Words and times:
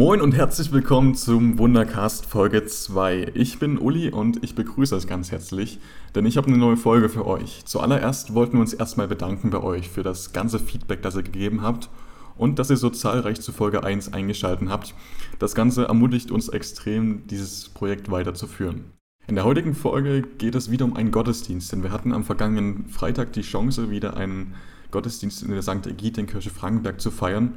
Moin 0.00 0.22
und 0.22 0.32
herzlich 0.32 0.72
willkommen 0.72 1.14
zum 1.14 1.58
Wundercast 1.58 2.24
Folge 2.24 2.64
2. 2.64 3.32
Ich 3.34 3.58
bin 3.58 3.76
Uli 3.76 4.08
und 4.08 4.42
ich 4.42 4.54
begrüße 4.54 4.96
euch 4.96 5.06
ganz 5.06 5.30
herzlich, 5.30 5.78
denn 6.14 6.24
ich 6.24 6.38
habe 6.38 6.46
eine 6.46 6.56
neue 6.56 6.78
Folge 6.78 7.10
für 7.10 7.26
euch. 7.26 7.66
Zuallererst 7.66 8.32
wollten 8.32 8.54
wir 8.54 8.62
uns 8.62 8.72
erstmal 8.72 9.08
bedanken 9.08 9.50
bei 9.50 9.62
euch 9.62 9.90
für 9.90 10.02
das 10.02 10.32
ganze 10.32 10.58
Feedback, 10.58 11.02
das 11.02 11.16
ihr 11.16 11.22
gegeben 11.22 11.60
habt 11.60 11.90
und 12.38 12.58
dass 12.58 12.70
ihr 12.70 12.78
so 12.78 12.88
zahlreich 12.88 13.42
zu 13.42 13.52
Folge 13.52 13.84
1 13.84 14.14
eingeschaltet 14.14 14.70
habt. 14.70 14.94
Das 15.38 15.54
Ganze 15.54 15.84
ermutigt 15.84 16.30
uns 16.30 16.48
extrem, 16.48 17.26
dieses 17.26 17.68
Projekt 17.68 18.10
weiterzuführen. 18.10 18.92
In 19.26 19.34
der 19.34 19.44
heutigen 19.44 19.74
Folge 19.74 20.22
geht 20.22 20.54
es 20.54 20.70
wieder 20.70 20.86
um 20.86 20.96
einen 20.96 21.10
Gottesdienst, 21.10 21.72
denn 21.72 21.82
wir 21.82 21.92
hatten 21.92 22.14
am 22.14 22.24
vergangenen 22.24 22.88
Freitag 22.88 23.34
die 23.34 23.42
Chance, 23.42 23.90
wieder 23.90 24.16
einen 24.16 24.54
Gottesdienst 24.92 25.42
in 25.42 25.50
der 25.50 25.60
St. 25.60 25.86
Ägidienkirche 25.86 26.48
Frankenberg 26.48 27.02
zu 27.02 27.10
feiern. 27.10 27.52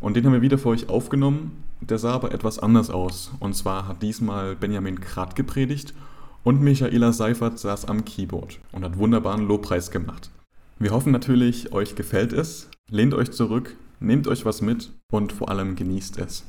Und 0.00 0.16
den 0.16 0.24
haben 0.24 0.32
wir 0.32 0.42
wieder 0.42 0.58
für 0.58 0.70
euch 0.70 0.88
aufgenommen. 0.88 1.62
Der 1.80 1.98
sah 1.98 2.12
aber 2.12 2.32
etwas 2.32 2.58
anders 2.58 2.90
aus. 2.90 3.32
Und 3.40 3.54
zwar 3.54 3.86
hat 3.86 4.02
diesmal 4.02 4.56
Benjamin 4.56 5.00
Krat 5.00 5.36
gepredigt 5.36 5.94
und 6.42 6.62
Michaela 6.62 7.12
Seifert 7.12 7.58
saß 7.58 7.84
am 7.86 8.04
Keyboard 8.04 8.58
und 8.72 8.84
hat 8.84 8.98
wunderbaren 8.98 9.46
Lobpreis 9.46 9.90
gemacht. 9.90 10.30
Wir 10.78 10.92
hoffen 10.92 11.12
natürlich, 11.12 11.72
euch 11.72 11.94
gefällt 11.94 12.32
es. 12.32 12.70
Lehnt 12.90 13.14
euch 13.14 13.30
zurück, 13.30 13.76
nehmt 14.00 14.26
euch 14.26 14.44
was 14.44 14.62
mit 14.62 14.90
und 15.12 15.32
vor 15.32 15.50
allem 15.50 15.76
genießt 15.76 16.18
es. 16.18 16.44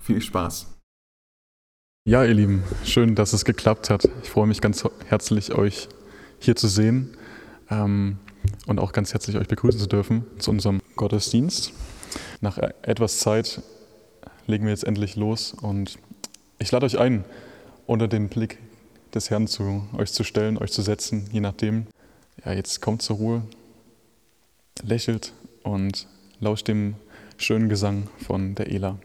Viel 0.00 0.22
Spaß! 0.22 0.74
Ja, 2.06 2.24
ihr 2.24 2.32
Lieben, 2.32 2.62
schön, 2.84 3.14
dass 3.14 3.34
es 3.34 3.44
geklappt 3.44 3.90
hat. 3.90 4.08
Ich 4.22 4.30
freue 4.30 4.46
mich 4.46 4.62
ganz 4.62 4.82
herzlich, 5.06 5.52
euch 5.52 5.88
hier 6.38 6.56
zu 6.56 6.66
sehen 6.66 7.14
ähm, 7.68 8.16
und 8.66 8.80
auch 8.80 8.92
ganz 8.92 9.12
herzlich 9.12 9.36
euch 9.36 9.48
begrüßen 9.48 9.78
zu 9.78 9.88
dürfen 9.88 10.24
zu 10.38 10.50
unserem 10.50 10.80
Gottesdienst. 10.96 11.74
Nach 12.40 12.58
e-, 12.58 12.74
etwas 12.82 13.18
Zeit 13.18 13.62
legen 14.46 14.64
wir 14.64 14.70
jetzt 14.70 14.84
endlich 14.84 15.16
los 15.16 15.54
und 15.54 15.98
ich 16.58 16.70
lade 16.72 16.86
euch 16.86 16.98
ein, 16.98 17.24
unter 17.86 18.08
den 18.08 18.28
Blick 18.28 18.58
des 19.14 19.30
Herrn 19.30 19.46
zu 19.46 19.86
euch 19.96 20.12
zu 20.12 20.24
stellen, 20.24 20.58
euch 20.58 20.72
zu 20.72 20.82
setzen, 20.82 21.28
je 21.32 21.40
nachdem. 21.40 21.86
Ja, 22.44 22.52
jetzt 22.52 22.80
kommt 22.80 23.02
zur 23.02 23.16
Ruhe, 23.16 23.42
lächelt 24.82 25.32
und 25.62 26.06
lauscht 26.40 26.68
dem 26.68 26.94
schönen 27.36 27.68
Gesang 27.68 28.08
von 28.24 28.54
der 28.54 28.70
Ela. 28.70 28.98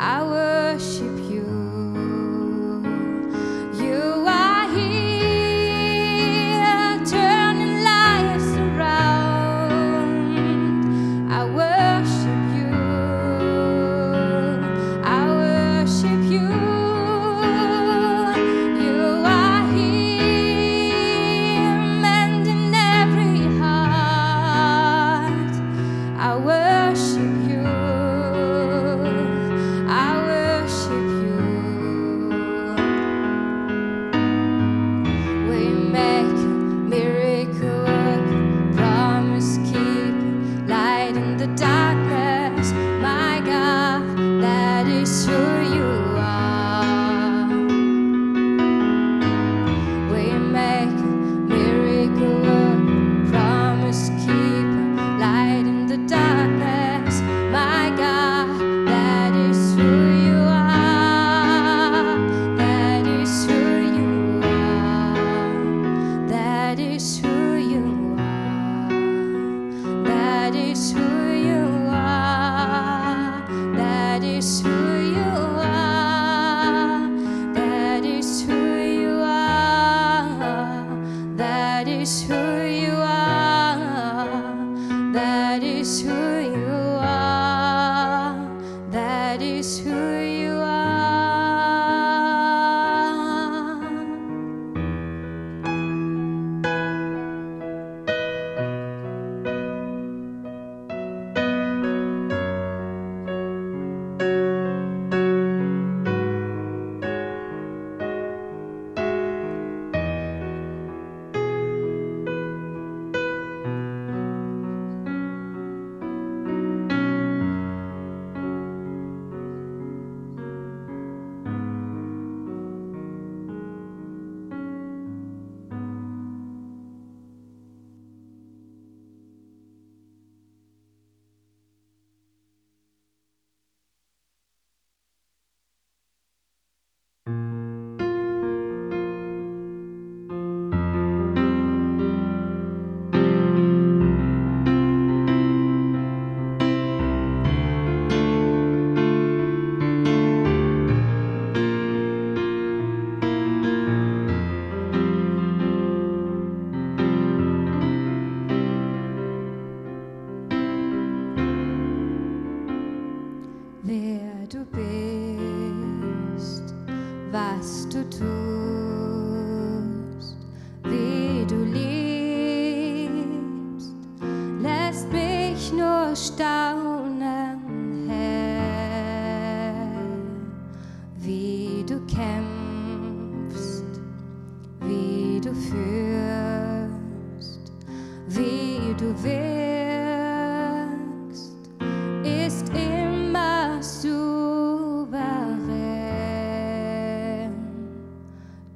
I 0.00 0.22
will 0.22 0.37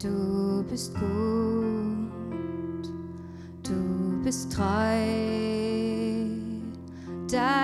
Du 0.02 0.64
bist 0.68 0.92
gut, 0.94 2.12
du 3.62 4.20
bist 4.24 4.52
treu. 4.52 4.64
Dein 7.30 7.61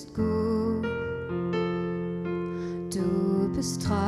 bist 0.00 0.14
gut, 0.14 0.84
du 2.90 3.50
bist 3.54 3.82
treu. 3.82 3.99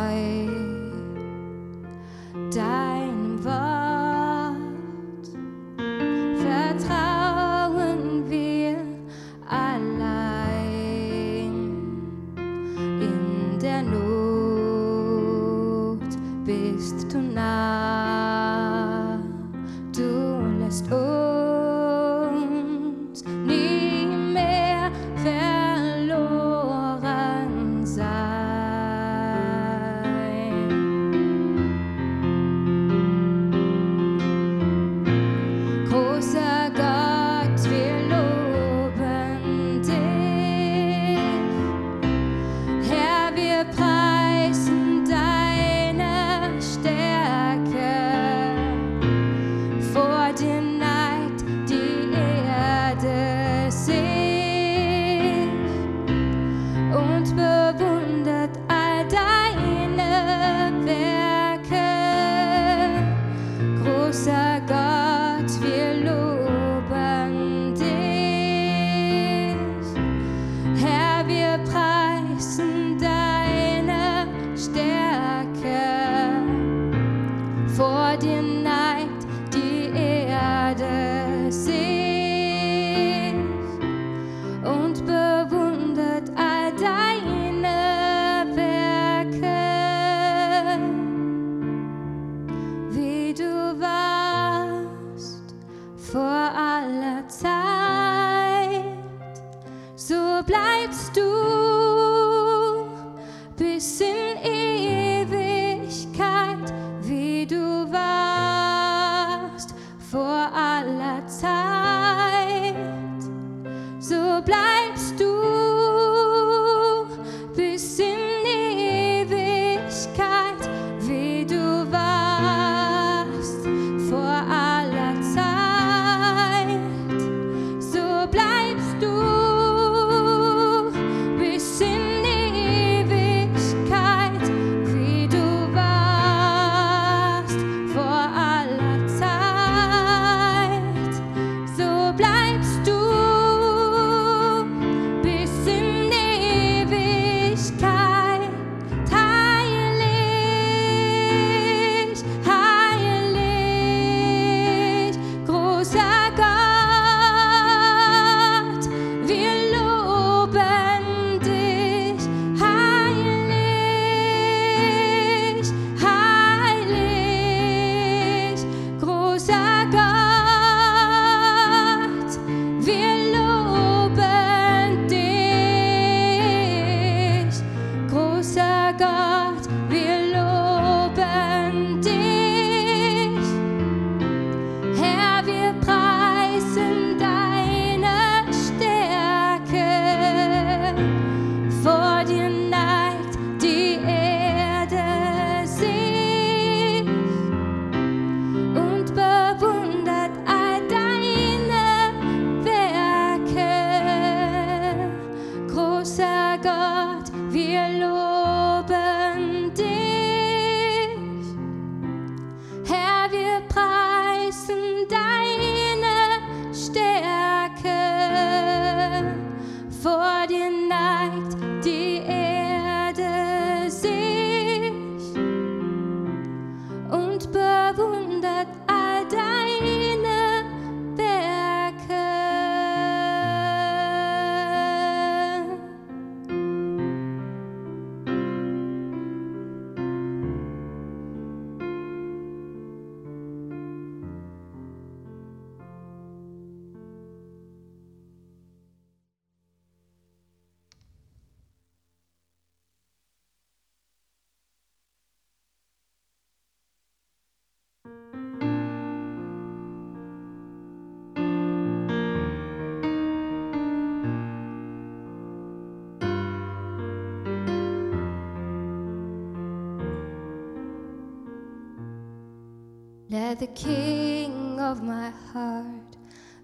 Let 273.53 273.59
the 273.59 273.67
king 273.67 274.81
of 274.81 275.03
my 275.03 275.29
heart 275.53 276.17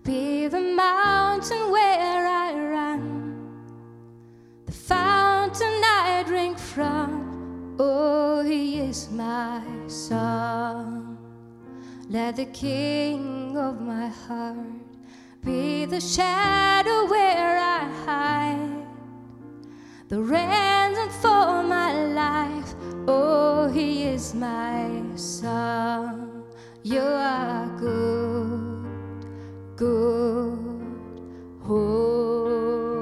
be 0.04 0.46
the 0.46 0.62
mountain 0.74 1.70
where 1.70 2.26
I 2.26 2.54
run, 2.54 3.52
the 4.64 4.72
fountain 4.72 5.82
I 5.84 6.24
drink 6.26 6.58
from. 6.58 7.76
Oh, 7.78 8.40
he 8.42 8.80
is 8.80 9.10
my 9.10 9.60
song. 9.86 11.18
Let 12.08 12.36
the 12.36 12.46
king 12.46 13.54
of 13.58 13.82
my 13.82 14.08
heart 14.08 14.88
be 15.44 15.84
the 15.84 16.00
shadow 16.00 17.04
where 17.04 17.58
I 17.58 17.84
hide, 18.06 18.86
the 20.08 20.22
ransom 20.22 21.10
for 21.20 21.62
my 21.64 21.92
life. 21.92 22.74
Oh, 23.06 23.68
he 23.68 24.04
is 24.04 24.32
my 24.34 25.02
song. 25.16 26.27
You 26.90 27.02
are 27.02 27.66
good, 27.78 28.86
good. 29.76 30.58
Oh, 31.68 32.94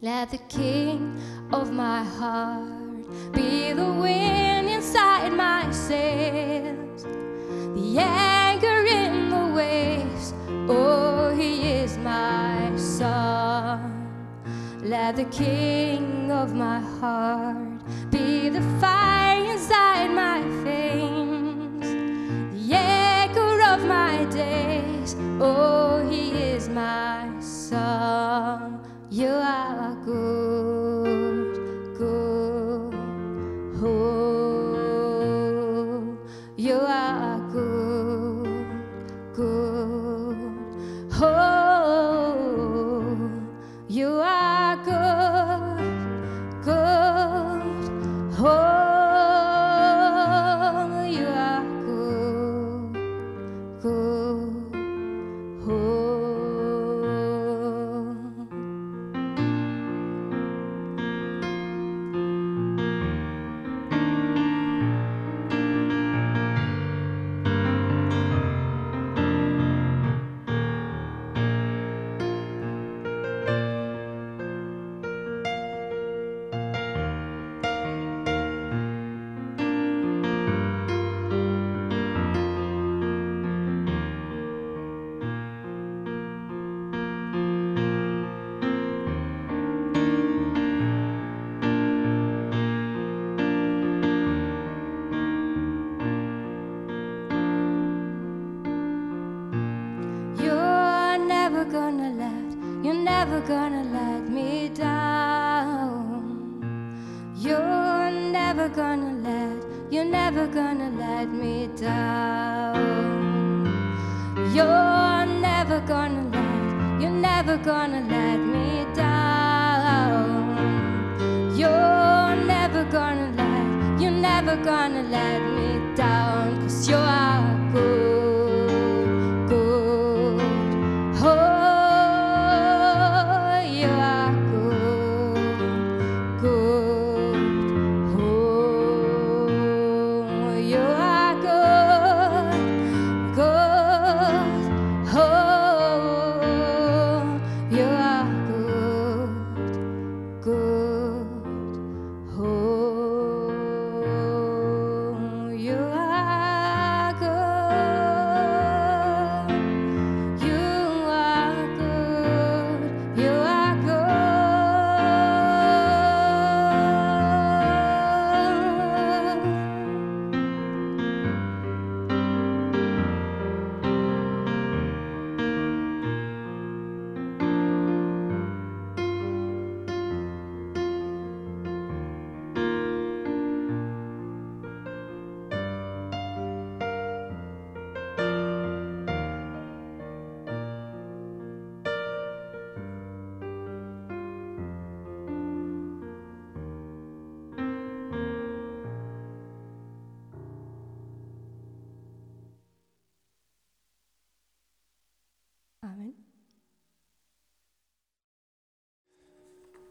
let 0.03 0.29
the 0.29 0.37
king 0.47 1.19
of 1.51 1.71
my 1.71 2.03
heart 2.03 3.33
be 3.33 3.73
the 3.73 3.93
wind 3.93 4.69
inside 4.69 5.33
my 5.33 5.71
sails, 5.71 7.01
the 7.73 7.97
anchor 7.97 8.36
Let 14.87 15.17
the 15.17 15.25
king 15.25 16.31
of 16.31 16.53
my 16.55 16.79
heart 16.79 17.81
be 18.09 18.47
the 18.47 18.61
fire 18.79 19.51
inside 19.51 20.11
my 20.11 20.41
veins, 20.63 21.89
the 22.53 22.73
echo 22.73 23.59
of 23.73 23.83
my 23.85 24.23
days. 24.31 25.13
Oh, 25.41 26.07
he 26.09 26.31
is 26.31 26.69
my 26.69 27.27
song. 27.41 28.79
You 29.09 29.27
are 29.27 29.93
good, 30.05 30.76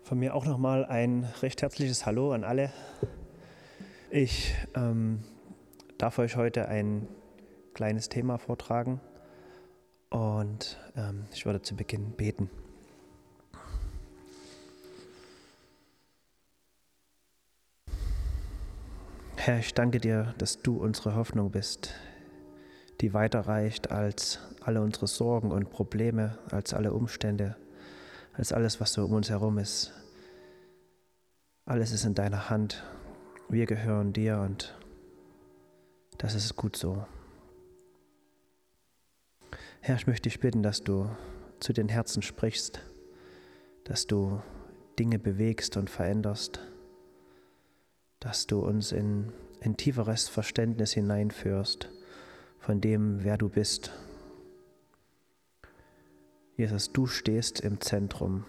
Von 0.07 0.21
mir 0.21 0.37
auch 0.37 0.47
nochmal 0.47 0.85
ein 0.85 1.25
recht 1.43 1.63
herzliches 1.63 2.07
Hallo 2.07 2.31
an 2.31 2.45
alle. 2.45 2.73
Ich 4.09 4.55
ähm, 4.77 5.25
darf 5.99 6.21
euch 6.21 6.37
heute 6.37 6.69
ein 6.69 7.09
kleines 7.75 8.09
Thema 8.09 8.39
vortragen 8.39 9.01
und 10.11 10.79
ähm, 10.97 11.25
ich 11.33 11.45
würde 11.45 11.61
zu 11.61 11.75
Beginn 11.75 12.13
beten. 12.13 12.49
Herr, 19.35 19.59
ich 19.59 19.75
danke 19.75 19.99
dir, 19.99 20.37
dass 20.39 20.63
du 20.63 20.77
unsere 20.77 21.17
Hoffnung 21.17 21.51
bist, 21.51 21.95
die 23.01 23.13
weiter 23.13 23.41
reicht 23.41 23.91
als 23.91 24.39
alle 24.61 24.83
unsere 24.83 25.09
Sorgen 25.09 25.51
und 25.51 25.71
Probleme, 25.71 26.39
als 26.53 26.75
alle 26.75 26.93
Umstände, 26.93 27.57
als 28.37 28.53
alles, 28.53 28.81
was 28.81 28.93
so 28.93 29.05
um 29.05 29.13
uns 29.13 29.31
herum 29.31 29.59
ist. 29.59 29.93
Alles 31.65 31.93
ist 31.93 32.05
in 32.05 32.15
deiner 32.15 32.51
Hand. 32.51 32.85
Wir 33.49 33.67
gehören 33.67 34.13
dir 34.13 34.39
und 34.39 34.77
das 36.19 36.35
ist 36.35 36.57
gut 36.57 36.77
so. 36.77 37.07
Herr, 39.81 39.97
ich 39.97 40.07
möchte 40.07 40.29
dich 40.29 40.41
bitten, 40.41 40.63
dass 40.63 40.83
du 40.83 41.09
zu 41.61 41.73
den 41.73 41.89
Herzen 41.89 42.23
sprichst, 42.23 42.81
dass 43.85 44.07
du 44.07 44.43
Dinge 44.99 45.19
bewegst 45.19 45.77
und 45.77 45.91
veränderst, 45.91 46.61
dass 48.21 48.47
du 48.47 48.61
uns 48.61 48.93
in 48.93 49.33
ein 49.61 49.77
tieferes 49.77 50.29
Verständnis 50.29 50.93
hineinführst 50.93 51.89
von 52.59 52.81
dem, 52.81 53.25
wer 53.25 53.39
du 53.39 53.49
bist. 53.49 53.93
Jesus, 56.57 56.91
du 56.91 57.07
stehst 57.07 57.61
im 57.61 57.83
Zentrum. 57.83 58.47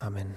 Amen. 0.00 0.34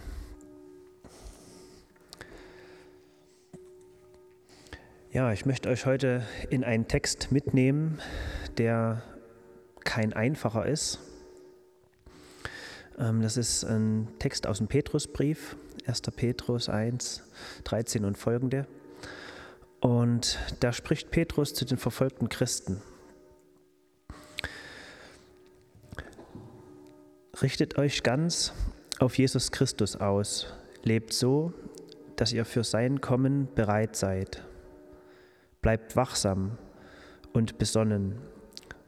Ja, 5.12 5.34
ich 5.34 5.48
möchte 5.48 5.70
euch 5.70 5.88
heute 5.88 6.22
in 6.52 6.64
einen 6.64 6.88
Text 6.88 7.32
mitnehmen, 7.32 8.00
der 8.60 9.02
kein 9.84 10.14
einfacher 10.14 10.68
ist. 10.68 11.00
Ähm, 13.00 13.24
das 13.24 13.36
ist 13.36 13.64
ein 13.64 14.08
Text 14.20 14.46
aus 14.46 14.60
dem 14.60 14.68
Petrusbrief, 14.68 15.56
1. 15.88 16.02
Petrus 16.16 16.70
1, 16.70 17.24
13 17.64 18.06
und 18.06 18.16
folgende. 18.16 18.68
Und 19.80 20.38
da 20.60 20.72
spricht 20.72 21.10
Petrus 21.10 21.56
zu 21.56 21.66
den 21.66 21.78
verfolgten 21.80 22.30
Christen. 22.30 22.80
Richtet 27.42 27.80
euch 27.80 28.04
ganz 28.04 28.54
auf 29.00 29.18
Jesus 29.18 29.52
Christus 29.52 29.96
aus, 29.96 30.54
lebt 30.84 31.14
so, 31.14 31.52
dass 32.16 32.32
ihr 32.32 32.46
für 32.46 32.64
sein 32.64 33.02
Kommen 33.02 33.48
bereit 33.56 33.96
seid. 33.96 34.44
Bleibt 35.64 35.96
wachsam 35.96 36.60
und 37.34 37.58
besonnen 37.58 38.18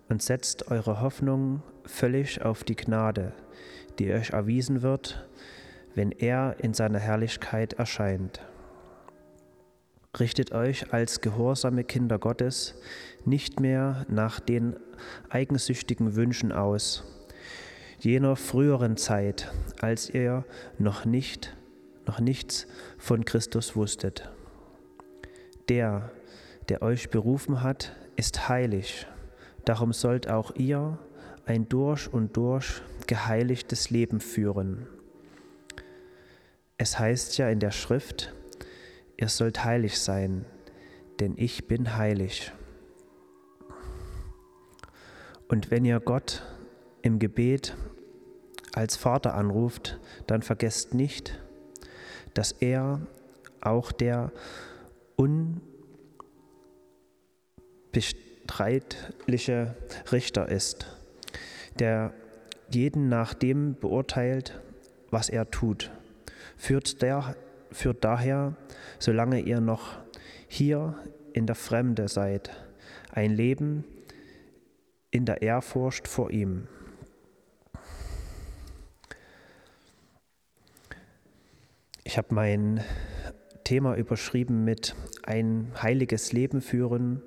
und 0.10 0.22
setzt 0.22 0.70
eure 0.70 1.02
Hoffnung 1.02 1.64
völlig 1.86 2.44
auf 2.44 2.64
die 2.64 2.76
Gnade, 2.76 3.34
die 3.98 4.14
euch 4.14 4.30
erwiesen 4.30 4.84
wird, 4.84 5.28
wenn 5.96 6.12
er 6.12 6.58
in 6.60 6.76
seiner 6.76 7.00
Herrlichkeit 7.00 7.74
erscheint. 7.74 8.42
Richtet 10.20 10.52
euch 10.52 10.94
als 10.94 11.22
gehorsame 11.22 11.84
Kinder 11.84 12.20
Gottes 12.20 12.76
nicht 13.26 13.60
mehr 13.60 14.06
nach 14.08 14.40
den 14.40 14.76
eigensüchtigen 15.30 16.16
Wünschen 16.16 16.52
aus, 16.52 17.15
jener 18.06 18.36
früheren 18.36 18.98
Zeit, 18.98 19.52
als 19.82 20.10
ihr 20.10 20.46
noch 20.78 21.06
nicht, 21.06 21.58
noch 22.06 22.20
nichts 22.20 22.68
von 23.00 23.26
Christus 23.26 23.76
wusstet. 23.76 24.30
Der, 25.70 26.12
der 26.70 26.84
euch 26.84 27.10
berufen 27.10 27.64
hat, 27.64 27.96
ist 28.16 28.48
heilig. 28.48 29.08
Darum 29.66 29.92
sollt 29.92 30.30
auch 30.30 30.56
ihr 30.56 31.00
ein 31.46 31.68
durch 31.68 32.12
und 32.12 32.38
durch 32.38 32.82
geheiligtes 33.08 33.90
Leben 33.90 34.20
führen. 34.20 34.88
Es 36.78 37.00
heißt 37.00 37.38
ja 37.40 37.50
in 37.50 37.60
der 37.60 37.72
Schrift, 37.72 38.34
ihr 39.18 39.30
sollt 39.30 39.64
heilig 39.64 40.00
sein, 40.00 40.46
denn 41.20 41.34
ich 41.38 41.68
bin 41.68 41.98
heilig. 41.98 42.52
Und 45.48 45.72
wenn 45.72 45.86
ihr 45.86 46.00
Gott 46.00 46.44
im 47.02 47.20
Gebet 47.20 47.76
als 48.76 48.98
Vater 48.98 49.36
anruft, 49.36 50.00
dann 50.28 50.42
vergesst 50.42 50.94
nicht, 50.94 51.40
dass 52.34 52.52
er 52.52 53.00
auch 53.62 53.92
der 53.92 54.32
un 55.18 55.62
bestreitliche 57.94 59.76
Richter 60.12 60.50
ist, 60.50 60.88
der 61.80 62.14
jeden 62.70 63.08
nach 63.08 63.34
dem 63.34 63.76
beurteilt, 63.80 64.60
was 65.10 65.30
er 65.30 65.50
tut. 65.50 65.92
Führt, 66.58 67.02
der, 67.02 67.38
führt 67.72 68.04
daher, 68.04 68.58
solange 69.00 69.40
ihr 69.40 69.62
noch 69.62 69.98
hier 70.50 71.00
in 71.32 71.48
der 71.48 71.56
Fremde 71.56 72.10
seid, 72.10 72.52
ein 73.12 73.32
Leben 73.32 73.86
in 75.12 75.26
der 75.26 75.42
Ehrfurcht 75.42 76.10
vor 76.10 76.32
ihm. 76.32 76.68
Ich 82.06 82.18
habe 82.18 82.34
mein 82.34 82.82
Thema 83.66 83.96
überschrieben 83.96 84.64
mit 84.64 84.96
ein 85.24 85.74
heiliges 85.82 86.32
Leben 86.32 86.62
führen 86.62 87.22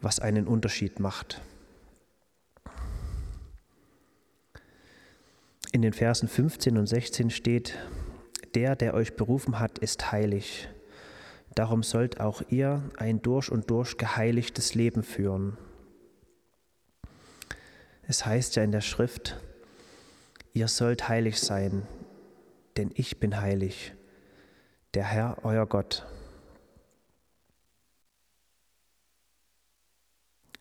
was 0.00 0.20
einen 0.20 0.46
Unterschied 0.46 1.00
macht. 1.00 1.40
In 5.72 5.82
den 5.82 5.92
Versen 5.92 6.28
15 6.28 6.76
und 6.76 6.86
16 6.86 7.30
steht, 7.30 7.78
der, 8.54 8.74
der 8.74 8.94
euch 8.94 9.14
berufen 9.14 9.60
hat, 9.60 9.78
ist 9.78 10.10
heilig. 10.10 10.68
Darum 11.54 11.82
sollt 11.82 12.20
auch 12.20 12.42
ihr 12.48 12.82
ein 12.96 13.22
durch 13.22 13.50
und 13.50 13.70
durch 13.70 13.96
geheiligtes 13.96 14.74
Leben 14.74 15.02
führen. 15.02 15.56
Es 18.02 18.26
heißt 18.26 18.56
ja 18.56 18.64
in 18.64 18.72
der 18.72 18.80
Schrift, 18.80 19.40
ihr 20.52 20.66
sollt 20.66 21.08
heilig 21.08 21.38
sein, 21.38 21.86
denn 22.76 22.90
ich 22.94 23.20
bin 23.20 23.40
heilig, 23.40 23.92
der 24.94 25.04
Herr 25.04 25.36
euer 25.44 25.66
Gott. 25.66 26.04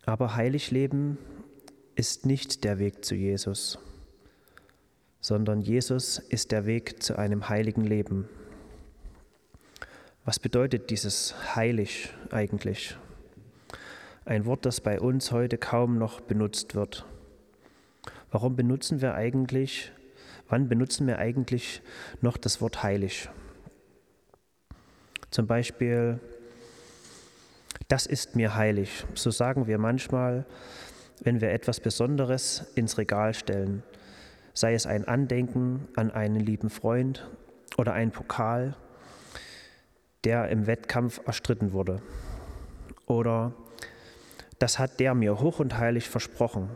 Aber 0.06 0.36
heilig 0.36 0.72
leben 0.72 1.18
ist 1.96 2.26
nicht 2.26 2.64
der 2.64 2.80
Weg 2.80 3.04
zu 3.04 3.16
Jesus, 3.16 3.80
sondern 5.20 5.62
Jesus 5.62 6.20
ist 6.20 6.52
der 6.52 6.66
Weg 6.66 7.02
zu 7.02 7.18
einem 7.18 7.50
heiligen 7.50 7.84
Leben. 7.84 8.30
Was 10.26 10.40
bedeutet 10.40 10.90
dieses 10.90 11.56
heilig 11.56 12.14
eigentlich? 12.30 12.98
Ein 14.26 14.46
Wort, 14.46 14.66
das 14.66 14.80
bei 14.80 15.00
uns 15.00 15.32
heute 15.32 15.58
kaum 15.58 15.98
noch 15.98 16.22
benutzt 16.22 16.76
wird. 16.76 17.06
Warum 18.30 18.56
benutzen 18.56 19.02
wir 19.02 19.16
eigentlich, 19.16 19.92
wann 20.48 20.70
benutzen 20.70 21.08
wir 21.08 21.18
eigentlich 21.18 21.82
noch 22.22 22.38
das 22.38 22.62
Wort 22.62 22.84
heilig? 22.84 23.30
Zum 25.32 25.48
Beispiel 25.48 26.20
das 27.90 28.06
ist 28.06 28.36
mir 28.36 28.56
heilig. 28.56 29.06
So 29.16 29.32
sagen 29.32 29.68
wir 29.68 29.80
manchmal, 29.80 30.46
wenn 31.22 31.42
wir 31.42 31.52
etwas 31.52 31.80
Besonderes 31.80 32.72
ins 32.76 32.98
Regal 32.98 33.34
stellen, 33.34 33.84
sei 34.54 34.74
es 34.76 34.86
ein 34.86 35.08
Andenken 35.08 35.88
an 35.96 36.12
einen 36.12 36.40
lieben 36.40 36.70
Freund 36.70 37.28
oder 37.78 37.94
ein 37.94 38.12
Pokal, 38.12 38.76
der 40.24 40.50
im 40.50 40.68
Wettkampf 40.68 41.20
erstritten 41.26 41.72
wurde. 41.72 42.02
Oder 43.08 43.54
das 44.60 44.78
hat 44.78 45.00
der 45.00 45.16
mir 45.16 45.40
hoch 45.40 45.60
und 45.60 45.78
heilig 45.78 46.10
versprochen. 46.10 46.70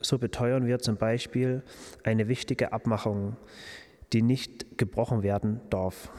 So 0.00 0.18
beteuern 0.18 0.66
wir 0.66 0.78
zum 0.78 0.96
Beispiel 0.96 1.62
eine 2.04 2.28
wichtige 2.28 2.72
Abmachung, 2.72 3.36
die 4.12 4.22
nicht 4.22 4.78
gebrochen 4.78 5.22
werden 5.22 5.60
darf. 5.70 6.10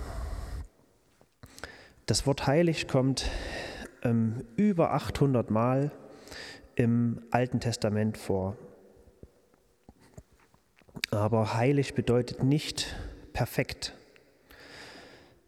Das 2.06 2.28
Wort 2.28 2.46
heilig 2.46 2.88
kommt 2.88 3.32
ähm, 4.04 4.46
über 4.58 4.94
800 4.94 5.50
Mal 5.50 5.92
im 6.76 7.24
Alten 7.32 7.60
Testament 7.60 8.16
vor. 8.16 8.58
Aber 11.10 11.56
heilig 11.56 11.96
bedeutet 11.96 12.44
nicht 12.44 12.96
perfekt. 13.34 13.96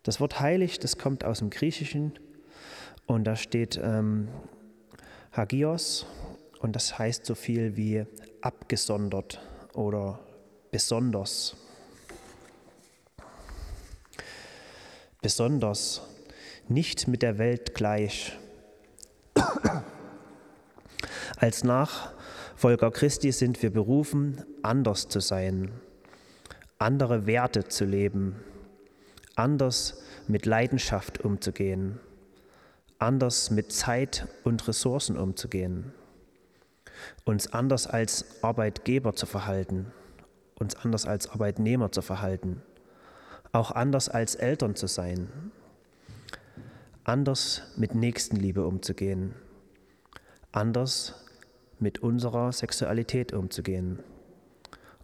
Das 0.01 0.19
Wort 0.19 0.39
heilig, 0.39 0.79
das 0.79 0.97
kommt 0.97 1.23
aus 1.23 1.39
dem 1.39 1.51
Griechischen 1.51 2.17
und 3.05 3.25
da 3.25 3.35
steht 3.35 3.79
ähm, 3.83 4.27
Hagios 5.33 6.07
und 6.59 6.75
das 6.75 6.97
heißt 6.97 7.23
so 7.23 7.35
viel 7.35 7.77
wie 7.77 8.03
abgesondert 8.41 9.39
oder 9.73 10.19
besonders. 10.71 11.55
Besonders, 15.21 16.01
nicht 16.69 17.07
mit 17.07 17.21
der 17.21 17.37
Welt 17.37 17.73
gleich. 17.73 18.37
Als 21.37 21.63
Nachfolger 21.63 22.91
Christi 22.91 23.31
sind 23.31 23.61
wir 23.61 23.71
berufen, 23.71 24.43
anders 24.63 25.07
zu 25.07 25.19
sein, 25.19 25.71
andere 26.79 27.27
Werte 27.27 27.67
zu 27.67 27.85
leben, 27.85 28.35
anders 29.35 30.01
mit 30.27 30.45
Leidenschaft 30.45 31.23
umzugehen, 31.23 31.99
anders 32.99 33.51
mit 33.51 33.71
Zeit 33.71 34.27
und 34.43 34.67
Ressourcen 34.67 35.17
umzugehen, 35.17 35.93
uns 37.23 37.53
anders 37.53 37.87
als 37.87 38.25
Arbeitgeber 38.41 39.13
zu 39.13 39.27
verhalten, 39.27 39.91
uns 40.59 40.75
anders 40.75 41.05
als 41.05 41.29
Arbeitnehmer 41.29 41.91
zu 41.91 42.01
verhalten, 42.01 42.63
auch 43.51 43.71
anders 43.71 44.09
als 44.09 44.35
Eltern 44.35 44.75
zu 44.75 44.87
sein, 44.87 45.29
anders 47.07 47.61
mit 47.77 47.95
Nächstenliebe 47.95 48.65
umzugehen, 48.65 49.33
anders 50.51 51.25
mit 51.79 51.99
unserer 51.99 52.51
Sexualität 52.51 53.33
umzugehen, 53.33 53.99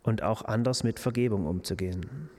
und 0.03 0.21
auch 0.21 0.43
anders 0.43 0.83
mit 0.83 0.99
Vergebung 0.99 1.45
umzugehen. 1.45 2.29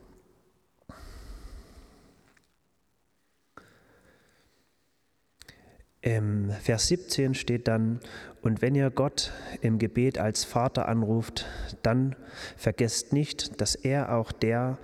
Im 6.02 6.50
Vers 6.50 6.88
17 6.88 7.32
steht 7.32 7.66
dann, 7.66 8.00
und 8.42 8.60
wenn 8.60 8.74
ihr 8.74 8.90
Gott 8.90 9.32
im 9.62 9.78
Gebet 9.78 10.18
als 10.18 10.44
Vater 10.44 10.86
anruft, 10.86 11.46
dann 11.82 12.14
vergesst 12.58 13.14
nicht, 13.14 13.62
dass 13.62 13.74
er 13.74 14.14
auch 14.14 14.30
der 14.30 14.76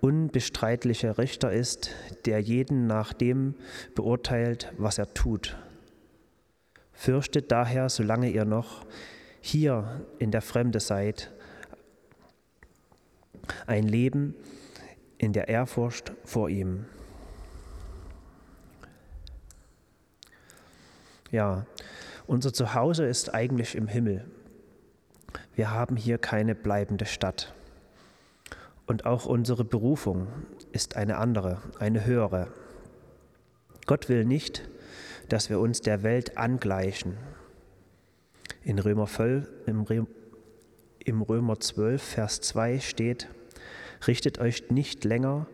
unbestreitliche 0.00 1.18
Richter 1.18 1.52
ist, 1.52 1.90
der 2.24 2.40
jeden 2.40 2.86
nach 2.86 3.12
dem 3.12 3.54
beurteilt, 3.94 4.72
was 4.78 4.98
er 4.98 5.12
tut. 5.14 5.56
Fürchtet 6.92 7.52
daher, 7.52 7.88
solange 7.88 8.30
ihr 8.30 8.44
noch 8.44 8.84
hier 9.40 10.04
in 10.18 10.30
der 10.30 10.42
Fremde 10.42 10.80
seid, 10.80 11.30
ein 13.66 13.84
Leben 13.84 14.34
in 15.16 15.32
der 15.32 15.48
Ehrfurcht 15.48 16.12
vor 16.24 16.48
ihm. 16.48 16.86
Ja, 21.30 21.66
unser 22.26 22.52
Zuhause 22.52 23.04
ist 23.04 23.34
eigentlich 23.34 23.74
im 23.74 23.86
Himmel. 23.86 24.24
Wir 25.54 25.70
haben 25.70 25.96
hier 25.96 26.18
keine 26.18 26.54
bleibende 26.54 27.06
Stadt. 27.06 27.54
Und 28.88 29.04
auch 29.04 29.26
unsere 29.26 29.66
Berufung 29.66 30.28
ist 30.72 30.96
eine 30.96 31.18
andere, 31.18 31.58
eine 31.78 32.06
höhere. 32.06 32.48
Gott 33.84 34.08
will 34.08 34.24
nicht, 34.24 34.66
dass 35.28 35.50
wir 35.50 35.60
uns 35.60 35.82
der 35.82 36.02
Welt 36.02 36.38
angleichen. 36.38 37.18
In 38.64 38.78
Römer, 38.78 39.06
12, 39.06 39.46
im 41.04 41.22
Römer 41.22 41.60
12, 41.60 42.02
Vers 42.02 42.40
2 42.40 42.80
steht, 42.80 43.28
richtet 44.06 44.38
euch 44.38 44.70
nicht 44.70 45.04
länger 45.04 45.46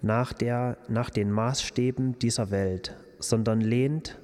nach, 0.00 0.32
der, 0.32 0.78
nach 0.86 1.10
den 1.10 1.32
Maßstäben 1.32 2.20
dieser 2.20 2.52
Welt, 2.52 2.94
sondern 3.18 3.60
lehnt, 3.60 4.20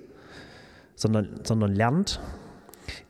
sondern, 0.94 1.40
sondern 1.42 1.74
lernt 1.74 2.20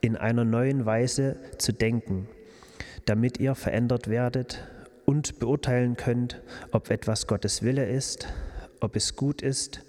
in 0.01 0.17
einer 0.17 0.47
neuen 0.47 0.87
Weise 0.87 1.37
zu 1.59 1.73
denken, 1.73 2.29
damit 3.05 3.39
ihr 3.39 3.55
verändert 3.55 4.09
werdet 4.09 4.67
und 5.07 5.39
beurteilen 5.39 5.97
könnt, 5.97 6.41
ob 6.71 6.91
etwas 6.91 7.27
Gottes 7.27 7.63
Wille 7.63 7.87
ist, 7.89 8.29
ob 8.81 8.97
es 8.97 9.17
gut 9.17 9.43
ist, 9.43 9.83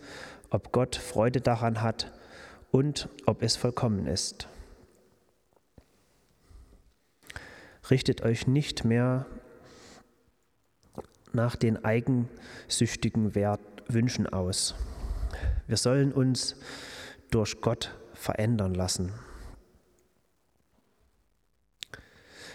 ob 0.49 0.71
Gott 0.71 0.95
Freude 0.95 1.41
daran 1.41 1.81
hat 1.81 2.11
und 2.71 3.09
ob 3.25 3.41
es 3.41 3.55
vollkommen 3.55 4.05
ist. 4.07 4.47
Richtet 7.89 8.21
euch 8.21 8.47
nicht 8.47 8.83
mehr 8.83 9.25
nach 11.33 11.55
den 11.55 11.83
eigensüchtigen 11.83 13.35
Wert 13.35 13.61
Wünschen 13.87 14.27
aus. 14.27 14.75
Wir 15.67 15.77
sollen 15.77 16.11
uns 16.11 16.55
durch 17.29 17.61
Gott 17.61 17.93
verändern 18.13 18.73
lassen. 18.73 19.13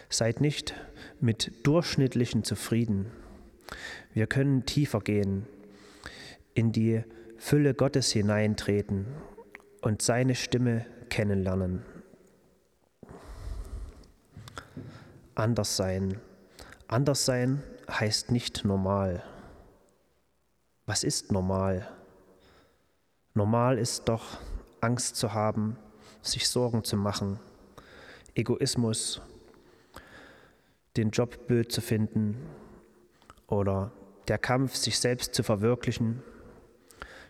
Seid 0.09 0.40
nicht 0.40 0.75
mit 1.20 1.66
Durchschnittlichen 1.66 2.44
zufrieden. 2.44 3.11
Wir 4.12 4.26
können 4.26 4.66
tiefer 4.66 5.00
gehen, 5.00 5.46
in 6.54 6.72
die 6.72 7.04
Fülle 7.38 7.74
Gottes 7.74 8.11
hineintreten 8.12 9.06
und 9.83 10.02
seine 10.02 10.35
Stimme 10.35 10.85
kennenlernen. 11.09 11.83
Anders 15.35 15.76
sein. 15.76 16.20
Anders 16.88 17.24
sein 17.24 17.62
heißt 17.88 18.30
nicht 18.30 18.64
normal. 18.64 19.22
Was 20.87 21.04
ist 21.04 21.33
normal? 21.33 21.88
Normal 23.35 23.78
ist 23.78 24.09
doch 24.09 24.38
Angst 24.80 25.16
zu 25.16 25.33
haben, 25.33 25.76
sich 26.20 26.48
Sorgen 26.48 26.85
zu 26.85 26.96
machen, 26.96 27.38
Egoismus, 28.35 29.22
den 31.00 31.10
Job 31.10 31.46
blöd 31.46 31.72
zu 31.72 31.80
finden 31.80 32.36
oder 33.46 33.90
der 34.28 34.36
Kampf, 34.36 34.76
sich 34.76 34.98
selbst 34.98 35.34
zu 35.34 35.42
verwirklichen, 35.42 36.22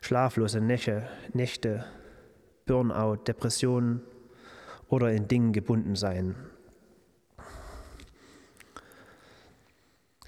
schlaflose 0.00 0.60
Nächte, 0.60 1.08
Nächte 1.32 1.84
Burnout, 2.66 3.16
Depressionen 3.28 4.02
oder 4.88 5.12
in 5.12 5.28
Dingen 5.28 5.52
gebunden 5.52 5.94
sein. 5.94 6.34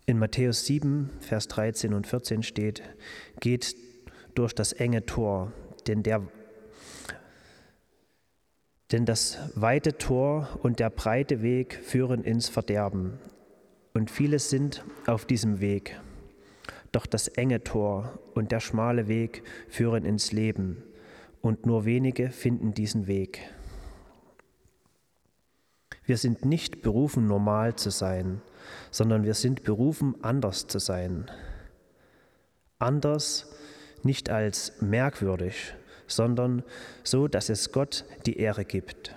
In 0.07 0.19
Matthäus 0.19 0.65
7, 0.67 1.11
Vers 1.21 1.49
13 1.49 1.95
und 1.95 2.07
14 2.07 2.45
steht, 2.45 2.83
geht 3.41 3.77
durch 4.35 4.55
das 4.55 4.73
enge 4.73 5.05
Tor, 5.05 5.53
denn, 5.89 6.05
der, 6.05 6.23
denn 8.93 9.07
das 9.07 9.39
weite 9.55 9.97
Tor 9.97 10.49
und 10.63 10.79
der 10.79 10.91
breite 10.91 11.43
Weg 11.43 11.81
führen 11.83 12.23
ins 12.25 12.49
Verderben. 12.49 13.19
Und 13.95 14.11
viele 14.11 14.39
sind 14.39 14.85
auf 15.07 15.25
diesem 15.25 15.61
Weg. 15.61 15.99
Doch 16.93 17.07
das 17.07 17.29
enge 17.29 17.65
Tor 17.65 18.19
und 18.35 18.53
der 18.53 18.61
schmale 18.61 19.09
Weg 19.09 19.43
führen 19.69 20.05
ins 20.05 20.33
Leben, 20.33 20.83
und 21.41 21.67
nur 21.67 21.85
wenige 21.85 22.31
finden 22.31 22.73
diesen 22.73 23.09
Weg. 23.09 23.41
Wir 26.05 26.17
sind 26.17 26.45
nicht 26.45 26.83
berufen, 26.83 27.27
normal 27.27 27.75
zu 27.75 27.91
sein, 27.91 28.41
sondern 28.91 29.25
wir 29.25 29.35
sind 29.35 29.65
berufen, 29.65 30.15
anders 30.23 30.69
zu 30.69 30.79
sein. 30.79 31.31
Anders 32.79 33.53
nicht 34.03 34.31
als 34.31 34.81
merkwürdig, 34.81 35.75
sondern 36.13 36.63
so, 37.03 37.29
dass 37.29 37.49
es 37.49 37.73
Gott 37.73 38.05
die 38.27 38.39
Ehre 38.39 38.65
gibt. 38.65 39.15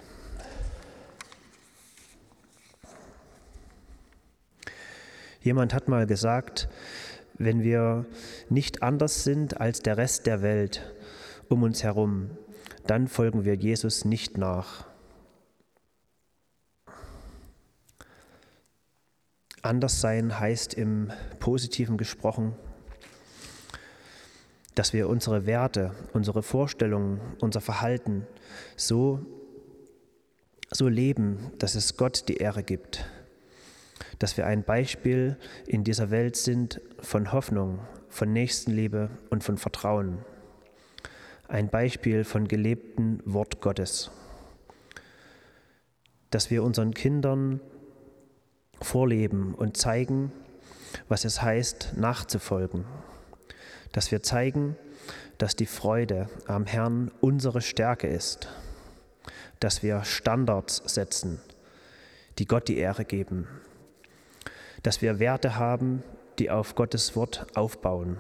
Jemand 5.41 5.75
hat 5.75 5.87
mal 5.87 6.07
gesagt, 6.07 6.67
wenn 7.37 7.61
wir 7.61 8.05
nicht 8.49 8.81
anders 8.81 9.23
sind 9.23 9.61
als 9.61 9.81
der 9.81 9.97
Rest 9.97 10.25
der 10.25 10.41
Welt 10.41 10.91
um 11.49 11.61
uns 11.61 11.83
herum, 11.83 12.31
dann 12.87 13.07
folgen 13.07 13.45
wir 13.45 13.55
Jesus 13.55 14.05
nicht 14.05 14.37
nach. 14.37 14.87
Anders 19.61 20.01
sein 20.01 20.39
heißt 20.39 20.75
im 20.75 21.11
positiven 21.39 21.97
gesprochen, 21.97 22.55
dass 24.75 24.91
wir 24.91 25.07
unsere 25.07 25.45
Werte, 25.45 25.91
unsere 26.13 26.43
Vorstellungen, 26.43 27.21
unser 27.39 27.61
Verhalten 27.61 28.27
so, 28.75 29.25
so 30.69 30.89
leben, 30.89 31.51
dass 31.59 31.75
es 31.75 31.95
Gott 31.95 32.27
die 32.27 32.37
Ehre 32.37 32.61
gibt. 32.61 33.05
Dass 34.19 34.35
wir 34.35 34.45
ein 34.45 34.63
Beispiel 34.63 35.37
in 35.65 35.85
dieser 35.85 36.11
Welt 36.11 36.35
sind 36.35 36.81
von 36.99 37.31
Hoffnung, 37.31 37.79
von 38.09 38.33
Nächstenliebe 38.33 39.09
und 39.29 39.43
von 39.43 39.57
Vertrauen. 39.57 40.19
Ein 41.47 41.69
Beispiel 41.69 42.25
von 42.25 42.47
gelebtem 42.47 43.21
Wort 43.25 43.61
Gottes. 43.61 44.11
Dass 46.31 46.51
wir 46.51 46.63
unseren 46.63 46.93
Kindern 46.93 47.61
vorleben 48.81 49.53
und 49.53 49.77
zeigen, 49.77 50.33
was 51.07 51.23
es 51.23 51.41
heißt, 51.41 51.93
nachzufolgen. 51.95 52.85
Dass 53.91 54.11
wir 54.11 54.23
zeigen, 54.23 54.75
dass 55.37 55.55
die 55.55 55.65
Freude 55.65 56.29
am 56.47 56.65
Herrn 56.65 57.11
unsere 57.21 57.61
Stärke 57.61 58.07
ist. 58.07 58.47
Dass 59.59 59.83
wir 59.83 60.03
Standards 60.03 60.81
setzen, 60.85 61.39
die 62.37 62.45
Gott 62.45 62.67
die 62.67 62.77
Ehre 62.77 63.05
geben. 63.05 63.47
Dass 64.83 65.01
wir 65.01 65.19
Werte 65.19 65.55
haben, 65.55 66.03
die 66.39 66.51
auf 66.51 66.75
Gottes 66.75 67.15
Wort 67.15 67.47
aufbauen. 67.55 68.17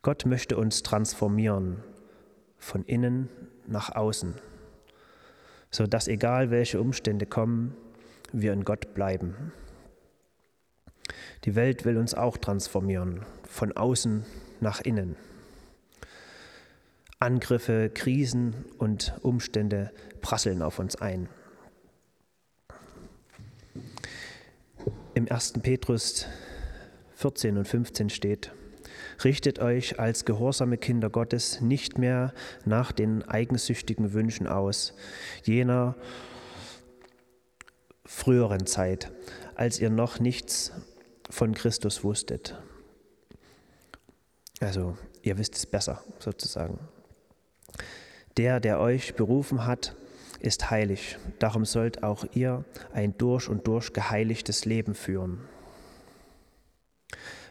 Gott 0.00 0.26
möchte 0.26 0.56
uns 0.56 0.82
transformieren, 0.82 1.84
von 2.58 2.84
innen 2.84 3.28
nach 3.66 3.94
außen 3.94 4.34
sodass 5.72 6.06
egal 6.06 6.50
welche 6.50 6.80
Umstände 6.80 7.26
kommen, 7.26 7.74
wir 8.30 8.52
in 8.52 8.64
Gott 8.64 8.94
bleiben. 8.94 9.52
Die 11.44 11.54
Welt 11.54 11.84
will 11.84 11.96
uns 11.96 12.14
auch 12.14 12.36
transformieren, 12.36 13.24
von 13.48 13.72
außen 13.72 14.24
nach 14.60 14.80
innen. 14.80 15.16
Angriffe, 17.18 17.90
Krisen 17.92 18.64
und 18.78 19.14
Umstände 19.22 19.92
prasseln 20.20 20.62
auf 20.62 20.78
uns 20.78 20.96
ein. 20.96 21.28
Im 25.14 25.30
1. 25.30 25.54
Petrus 25.62 26.26
14 27.16 27.58
und 27.58 27.68
15 27.68 28.10
steht, 28.10 28.52
Richtet 29.24 29.60
euch 29.60 30.00
als 30.00 30.24
gehorsame 30.24 30.78
Kinder 30.78 31.10
Gottes 31.10 31.60
nicht 31.60 31.98
mehr 31.98 32.32
nach 32.64 32.90
den 32.90 33.22
eigensüchtigen 33.22 34.12
Wünschen 34.12 34.46
aus, 34.48 34.94
jener 35.44 35.94
früheren 38.04 38.66
Zeit, 38.66 39.12
als 39.54 39.78
ihr 39.78 39.90
noch 39.90 40.18
nichts 40.18 40.72
von 41.32 41.54
Christus 41.54 42.04
wusstet. 42.04 42.54
Also 44.60 44.98
ihr 45.22 45.38
wisst 45.38 45.56
es 45.56 45.64
besser 45.64 46.04
sozusagen. 46.18 46.78
Der, 48.36 48.60
der 48.60 48.78
euch 48.78 49.14
berufen 49.14 49.64
hat, 49.64 49.96
ist 50.40 50.70
heilig. 50.70 51.16
Darum 51.38 51.64
sollt 51.64 52.02
auch 52.02 52.26
ihr 52.34 52.66
ein 52.92 53.16
durch 53.16 53.48
und 53.48 53.66
durch 53.66 53.94
geheiligtes 53.94 54.66
Leben 54.66 54.94
führen. 54.94 55.40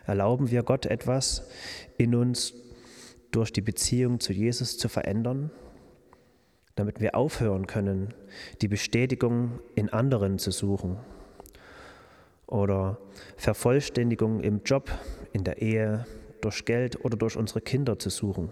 Erlauben 0.05 0.51
wir 0.51 0.61
Gott 0.61 0.85
etwas 0.85 1.47
in 1.97 2.13
uns 2.13 2.53
durch 3.31 3.51
die 3.51 3.61
Beziehung 3.61 4.19
zu 4.19 4.31
Jesus 4.31 4.77
zu 4.77 4.89
verändern, 4.89 5.49
damit 6.75 6.99
wir 6.99 7.15
aufhören 7.15 7.65
können, 7.65 8.13
die 8.61 8.67
Bestätigung 8.67 9.59
in 9.73 9.89
anderen 9.89 10.37
zu 10.37 10.51
suchen 10.51 10.99
oder 12.51 12.99
Vervollständigung 13.37 14.41
im 14.41 14.61
Job, 14.63 14.91
in 15.33 15.43
der 15.43 15.61
Ehe, 15.61 16.05
durch 16.41 16.65
Geld 16.65 17.03
oder 17.03 17.17
durch 17.17 17.37
unsere 17.37 17.61
Kinder 17.61 17.97
zu 17.97 18.09
suchen. 18.09 18.49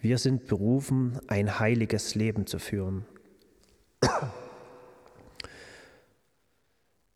Wir 0.00 0.18
sind 0.18 0.46
berufen, 0.46 1.18
ein 1.26 1.58
heiliges 1.58 2.14
Leben 2.14 2.46
zu 2.46 2.58
führen. 2.58 3.04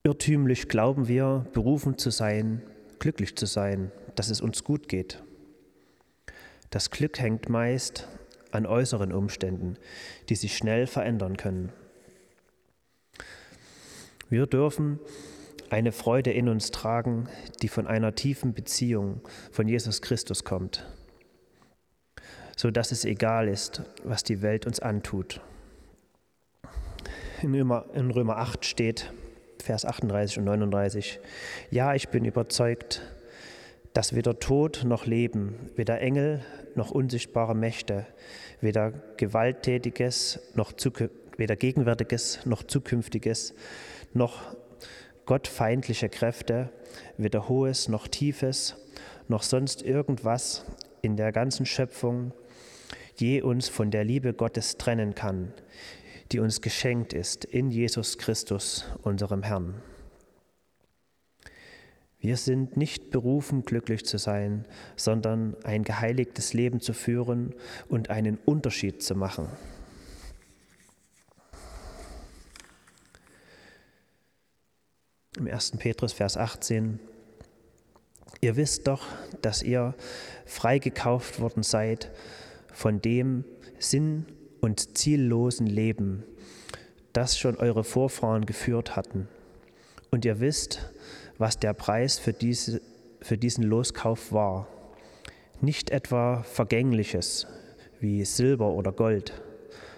Irrtümlich 0.02 0.68
glauben 0.68 1.08
wir, 1.08 1.46
berufen 1.52 1.96
zu 1.96 2.10
sein, 2.10 2.62
glücklich 2.98 3.36
zu 3.36 3.46
sein, 3.46 3.90
dass 4.16 4.28
es 4.30 4.40
uns 4.40 4.64
gut 4.64 4.88
geht. 4.88 5.22
Das 6.70 6.90
Glück 6.90 7.18
hängt 7.18 7.48
meist 7.48 8.08
an 8.50 8.66
äußeren 8.66 9.12
Umständen, 9.12 9.76
die 10.28 10.36
sich 10.36 10.56
schnell 10.56 10.86
verändern 10.86 11.36
können. 11.36 11.72
Wir 14.34 14.48
dürfen 14.48 14.98
eine 15.70 15.92
Freude 15.92 16.32
in 16.32 16.48
uns 16.48 16.72
tragen, 16.72 17.28
die 17.62 17.68
von 17.68 17.86
einer 17.86 18.16
tiefen 18.16 18.52
Beziehung 18.52 19.20
von 19.52 19.68
Jesus 19.68 20.02
Christus 20.02 20.42
kommt, 20.42 20.84
so 22.56 22.72
dass 22.72 22.90
es 22.90 23.04
egal 23.04 23.46
ist, 23.46 23.82
was 24.02 24.24
die 24.24 24.42
Welt 24.42 24.66
uns 24.66 24.80
antut. 24.80 25.40
In 27.42 27.54
Römer, 27.54 27.84
in 27.94 28.10
Römer 28.10 28.38
8 28.38 28.64
steht, 28.64 29.12
Vers 29.62 29.84
38 29.84 30.38
und 30.38 30.46
39, 30.46 31.20
ja, 31.70 31.94
ich 31.94 32.08
bin 32.08 32.24
überzeugt, 32.24 33.02
dass 33.92 34.16
weder 34.16 34.40
Tod 34.40 34.82
noch 34.84 35.06
Leben, 35.06 35.70
weder 35.76 36.00
Engel 36.00 36.40
noch 36.74 36.90
unsichtbare 36.90 37.54
Mächte, 37.54 38.04
weder 38.60 38.90
Gewalttätiges 39.16 40.40
noch 40.56 40.72
weder 41.36 41.56
Gegenwärtiges 41.56 42.40
noch 42.46 42.62
Zukünftiges, 42.62 43.54
noch 44.14 44.56
gottfeindliche 45.26 46.08
Kräfte, 46.08 46.70
weder 47.16 47.48
Hohes 47.48 47.88
noch 47.88 48.08
Tiefes, 48.08 48.76
noch 49.28 49.42
sonst 49.42 49.82
irgendwas 49.82 50.64
in 51.02 51.16
der 51.16 51.32
ganzen 51.32 51.66
Schöpfung 51.66 52.32
je 53.16 53.42
uns 53.42 53.68
von 53.68 53.90
der 53.90 54.04
Liebe 54.04 54.34
Gottes 54.34 54.76
trennen 54.76 55.14
kann, 55.14 55.52
die 56.32 56.40
uns 56.40 56.60
geschenkt 56.60 57.12
ist 57.12 57.44
in 57.44 57.70
Jesus 57.70 58.18
Christus, 58.18 58.86
unserem 59.02 59.42
Herrn. 59.42 59.74
Wir 62.18 62.38
sind 62.38 62.76
nicht 62.78 63.10
berufen, 63.10 63.64
glücklich 63.64 64.06
zu 64.06 64.16
sein, 64.16 64.64
sondern 64.96 65.56
ein 65.62 65.84
geheiligtes 65.84 66.54
Leben 66.54 66.80
zu 66.80 66.94
führen 66.94 67.54
und 67.88 68.08
einen 68.08 68.38
Unterschied 68.46 69.02
zu 69.02 69.14
machen. 69.14 69.48
Im 75.36 75.48
1. 75.48 75.72
Petrus, 75.78 76.12
Vers 76.12 76.36
18. 76.36 77.00
Ihr 78.40 78.54
wisst 78.54 78.86
doch, 78.86 79.02
dass 79.42 79.62
ihr 79.62 79.94
freigekauft 80.46 81.40
worden 81.40 81.64
seid 81.64 82.12
von 82.72 83.00
dem 83.00 83.44
sinn- 83.80 84.26
und 84.60 84.96
ziellosen 84.96 85.66
Leben, 85.66 86.22
das 87.12 87.36
schon 87.36 87.56
eure 87.56 87.82
Vorfahren 87.82 88.46
geführt 88.46 88.94
hatten. 88.94 89.26
Und 90.12 90.24
ihr 90.24 90.38
wisst, 90.38 90.88
was 91.36 91.58
der 91.58 91.74
Preis 91.74 92.16
für, 92.20 92.32
diese, 92.32 92.80
für 93.20 93.36
diesen 93.36 93.64
Loskauf 93.64 94.30
war. 94.30 94.68
Nicht 95.60 95.90
etwa 95.90 96.44
Vergängliches 96.44 97.48
wie 97.98 98.24
Silber 98.24 98.68
oder 98.70 98.92
Gold, 98.92 99.32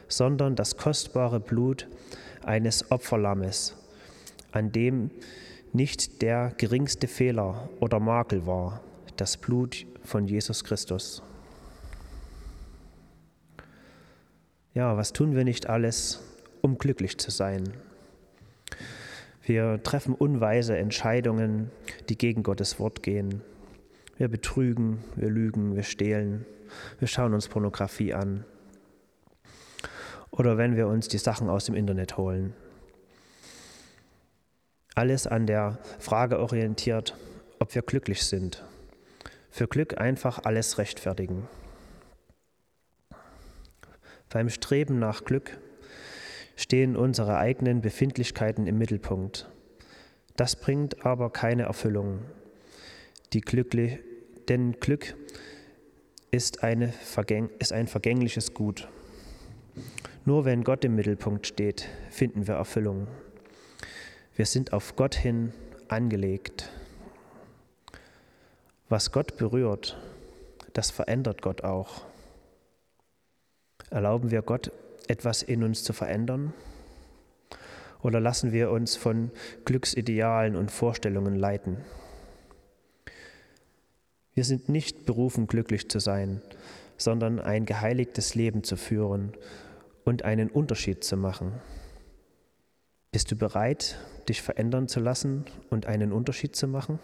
sondern 0.09 0.57
das 0.57 0.79
kostbare 0.79 1.41
Blut 1.41 1.89
eines 2.43 2.91
Opferlammes 2.91 3.77
an 4.57 4.73
dem 4.73 5.11
nicht 5.73 6.23
der 6.23 6.53
geringste 6.57 7.09
Fehler 7.09 7.69
oder 7.79 8.01
Makel 8.01 8.47
war, 8.47 8.81
das 9.17 9.37
Blut 9.37 9.87
von 10.03 10.27
Jesus 10.27 10.65
Christus. 10.65 11.23
Ja, 14.73 14.97
was 14.97 15.13
tun 15.13 15.35
wir 15.35 15.45
nicht 15.45 15.69
alles, 15.69 16.23
um 16.63 16.79
glücklich 16.79 17.19
zu 17.19 17.31
sein? 17.31 17.65
Wir 19.43 19.83
treffen 19.83 20.15
unweise 20.15 20.77
Entscheidungen, 20.77 21.71
die 22.09 22.17
gegen 22.17 22.43
Gottes 22.43 22.81
Wort 22.81 23.03
gehen. 23.03 23.43
Wir 24.17 24.29
betrügen, 24.29 25.05
wir 25.15 25.29
lügen, 25.29 25.77
wir 25.77 25.83
stehlen, 25.83 26.47
wir 26.99 27.09
schauen 27.09 27.35
uns 27.35 27.49
Pornografie 27.49 28.15
an. 28.15 28.45
Oder 30.31 30.57
wenn 30.57 30.77
wir 30.77 30.89
uns 30.89 31.09
die 31.09 31.19
Sachen 31.19 31.51
aus 31.51 31.67
dem 31.67 31.75
Internet 31.75 32.17
holen 32.17 32.55
alles 34.97 35.27
an 35.27 35.47
der 35.47 35.79
Frage 35.99 36.41
orientiert, 36.41 37.15
ob 37.59 37.75
wir 37.75 37.83
glücklich 37.83 38.25
sind. 38.25 38.65
Für 39.51 39.69
Glück 39.69 39.99
einfach 40.01 40.45
alles 40.45 40.79
rechtfertigen. 40.79 41.47
Beim 44.31 44.49
Streben 44.49 44.99
nach 44.99 45.25
Glück 45.25 45.59
stehen 46.57 46.97
unsere 46.97 47.37
eigenen 47.37 47.83
Befindlichkeiten 47.83 48.67
im 48.67 48.79
Mittelpunkt. 48.79 49.49
Das 50.35 50.57
bringt 50.57 51.05
aber 51.05 51.31
keine 51.31 51.65
Erfüllung. 51.65 52.21
Die 53.33 53.43
Glückli 53.43 53.99
denn 54.49 54.73
Glück 54.81 55.15
ist, 56.31 56.61
Vergäng 57.03 57.51
ist 57.59 57.73
ein 57.73 57.87
vergängliches 57.87 58.55
Gut. 58.55 58.89
Nur 60.25 60.45
wenn 60.45 60.65
Gott 60.65 60.85
im 60.85 60.95
Mittelpunkt 60.95 61.47
steht, 61.47 61.87
finden 62.11 62.47
wir 62.47 62.55
Erfüllung. 62.55 63.07
Wir 64.37 64.45
sind 64.45 64.75
auf 64.75 64.97
Gott 64.97 65.15
hin 65.15 65.55
angelegt. 65.89 66.69
Was 68.91 69.11
Gott 69.11 69.39
berührt, 69.39 69.97
das 70.75 70.91
verändert 70.91 71.41
Gott 71.41 71.65
auch. 71.65 72.03
Erlauben 73.89 74.31
wir 74.31 74.43
Gott, 74.43 74.73
etwas 75.09 75.43
in 75.43 75.65
uns 75.65 75.85
zu 75.85 75.95
verändern? 75.95 76.53
Oder 78.03 78.21
lassen 78.21 78.53
wir 78.53 78.71
uns 78.71 78.95
von 78.95 79.31
Glücksidealen 79.65 80.55
und 80.55 80.71
Vorstellungen 80.71 81.35
leiten? 81.35 81.79
Wir 84.35 84.45
sind 84.45 84.69
nicht 84.69 85.07
berufen, 85.07 85.47
glücklich 85.47 85.89
zu 85.89 85.99
sein, 85.99 86.43
sondern 86.99 87.41
ein 87.41 87.65
geheiligtes 87.65 88.35
Leben 88.35 88.65
zu 88.65 88.77
führen 88.77 89.33
und 90.05 90.27
einen 90.27 90.51
Unterschied 90.51 91.05
zu 91.05 91.17
machen. 91.17 91.55
Bist 93.17 93.31
du 93.31 93.37
bereit, 93.37 93.97
dich 94.29 94.43
verändern 94.43 94.89
zu 94.89 95.01
lassen 95.01 95.47
und 95.71 95.87
einen 95.87 96.13
Unterschied 96.13 96.55
zu 96.55 96.69
machen? 96.69 96.99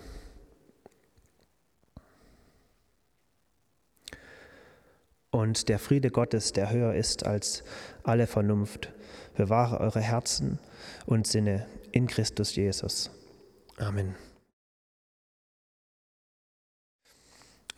Und 5.31 5.71
der 5.71 5.79
Friede 5.79 6.11
Gottes, 6.11 6.53
der 6.53 6.71
höher 6.71 6.93
ist 6.93 7.25
als 7.25 7.65
alle 8.03 8.27
Vernunft, 8.27 8.93
bewahre 9.39 9.81
eure 9.81 10.03
Herzen 10.03 10.59
und 11.07 11.27
Sinne 11.27 11.67
in 11.93 12.07
Christus 12.09 12.55
Jesus. 12.57 13.11
Amen. 13.79 14.15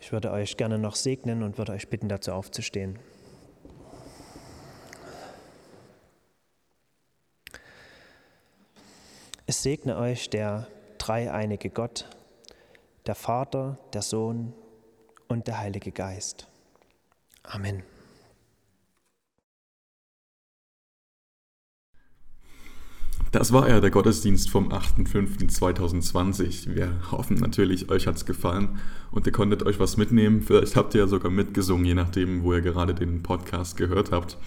Ich 0.01 0.11
würde 0.11 0.31
euch 0.31 0.57
gerne 0.57 0.77
noch 0.77 0.97
segnen 0.97 1.41
und 1.41 1.57
würde 1.57 1.71
euch 1.71 1.87
bitten, 1.87 2.09
dazu 2.09 2.33
aufzustehen. 2.33 2.99
Es 9.47 9.61
segne 9.61 9.95
euch 9.97 10.31
der 10.31 10.67
dreieinige 10.97 11.69
Gott, 11.69 12.09
der 13.05 13.13
Vater, 13.13 13.77
der 13.93 14.01
Sohn 14.01 14.53
und 15.27 15.45
der 15.45 15.59
Heilige 15.59 15.91
Geist. 15.91 16.47
Amen. 17.43 17.83
Das 23.31 23.53
war 23.53 23.69
ja 23.69 23.79
der 23.81 23.91
Gottesdienst 23.91 24.49
vom 24.49 24.71
8.5.2020. 24.71 26.73
Wir 26.73 27.11
hoffen 27.11 27.37
natürlich, 27.37 27.91
euch 27.91 28.07
hat 28.07 28.15
es 28.15 28.25
gefallen 28.25 28.79
und 29.11 29.27
ihr 29.27 29.31
konntet 29.31 29.61
euch 29.61 29.77
was 29.77 29.95
mitnehmen. 29.97 30.41
Vielleicht 30.41 30.75
habt 30.75 30.95
ihr 30.95 31.01
ja 31.01 31.07
sogar 31.07 31.29
mitgesungen, 31.29 31.85
je 31.85 31.93
nachdem, 31.93 32.41
wo 32.41 32.53
ihr 32.53 32.61
gerade 32.61 32.95
den 32.95 33.21
Podcast 33.21 33.77
gehört 33.77 34.11
habt. 34.11 34.39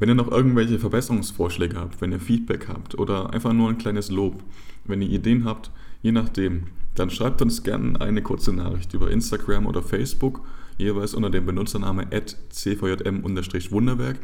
Wenn 0.00 0.08
ihr 0.08 0.14
noch 0.14 0.32
irgendwelche 0.32 0.78
Verbesserungsvorschläge 0.78 1.76
habt, 1.76 2.00
wenn 2.00 2.10
ihr 2.10 2.20
Feedback 2.20 2.68
habt 2.68 2.98
oder 2.98 3.34
einfach 3.34 3.52
nur 3.52 3.68
ein 3.68 3.76
kleines 3.76 4.10
Lob, 4.10 4.42
wenn 4.84 5.02
ihr 5.02 5.10
Ideen 5.10 5.44
habt, 5.44 5.70
je 6.00 6.10
nachdem, 6.10 6.68
dann 6.94 7.10
schreibt 7.10 7.42
uns 7.42 7.62
gerne 7.62 8.00
eine 8.00 8.22
kurze 8.22 8.54
Nachricht 8.54 8.94
über 8.94 9.10
Instagram 9.10 9.66
oder 9.66 9.82
Facebook, 9.82 10.40
jeweils 10.78 11.12
unter 11.12 11.28
dem 11.28 11.44
Benutzername 11.44 12.06
cvjm-wunderwerk 12.48 14.20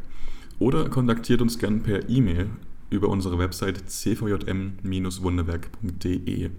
oder 0.58 0.88
kontaktiert 0.88 1.42
uns 1.42 1.58
gerne 1.58 1.80
per 1.80 2.08
E-Mail 2.08 2.48
über 2.88 3.10
unsere 3.10 3.38
Website 3.38 3.86
cvjm-wunderwerk.de. 3.86 6.50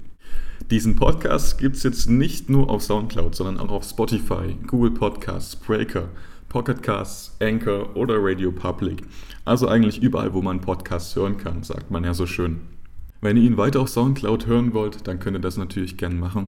Diesen 0.69 0.95
Podcast 0.95 1.57
gibt 1.57 1.77
es 1.77 1.83
jetzt 1.83 2.07
nicht 2.07 2.51
nur 2.51 2.69
auf 2.69 2.83
Soundcloud, 2.83 3.33
sondern 3.33 3.59
auch 3.59 3.71
auf 3.71 3.83
Spotify, 3.83 4.55
Google 4.67 4.91
Podcasts, 4.91 5.55
Breaker, 5.55 6.09
Pocketcasts, 6.49 7.35
Anchor 7.41 7.95
oder 7.95 8.15
Radio 8.19 8.51
Public. 8.51 9.03
Also 9.45 9.67
eigentlich 9.67 10.01
überall, 10.01 10.33
wo 10.33 10.41
man 10.41 10.61
Podcasts 10.61 11.15
hören 11.15 11.37
kann, 11.37 11.61
sagt 11.63 11.91
man 11.91 12.03
ja 12.03 12.13
so 12.13 12.25
schön. 12.25 12.61
Wenn 13.21 13.37
ihr 13.37 13.43
ihn 13.43 13.57
weiter 13.57 13.81
auf 13.81 13.89
Soundcloud 13.89 14.47
hören 14.47 14.73
wollt, 14.73 15.07
dann 15.07 15.19
könnt 15.19 15.37
ihr 15.37 15.41
das 15.41 15.57
natürlich 15.57 15.97
gern 15.97 16.19
machen. 16.19 16.45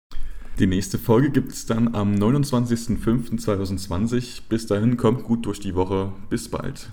Die 0.60 0.68
nächste 0.68 1.00
Folge 1.00 1.32
gibt 1.32 1.54
es 1.54 1.66
dann 1.66 1.96
am 1.96 2.14
29.05.2020. 2.16 4.42
Bis 4.50 4.68
dahin 4.68 4.98
kommt 4.98 5.24
gut 5.24 5.46
durch 5.46 5.60
die 5.60 5.76
Woche. 5.76 6.12
Bis 6.30 6.50
bald. 6.50 6.90